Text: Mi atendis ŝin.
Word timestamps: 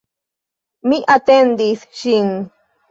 Mi 0.87 0.99
atendis 1.19 1.87
ŝin. 2.03 2.37